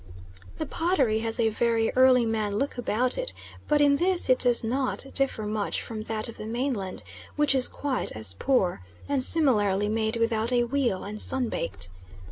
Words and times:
The 0.57 0.65
pottery 0.65 1.19
has 1.19 1.39
a 1.39 1.49
very 1.49 1.91
early 1.91 2.25
man 2.25 2.55
look 2.55 2.75
about 2.75 3.19
it, 3.19 3.33
but 3.67 3.81
in 3.81 3.97
this 3.97 4.31
it 4.31 4.39
does 4.39 4.63
not 4.63 5.05
differ 5.13 5.45
much 5.45 5.79
from 5.79 6.01
that 6.05 6.27
of 6.27 6.37
the 6.37 6.47
mainland, 6.47 7.03
which 7.35 7.53
is 7.53 7.67
quite 7.67 8.11
as 8.13 8.33
poor, 8.33 8.81
and 9.07 9.21
similarly 9.23 9.89
made 9.89 10.15
without 10.17 10.51
a 10.51 10.63
wheel, 10.63 11.03
and 11.03 11.21
sun 11.21 11.49
baked. 11.49 11.91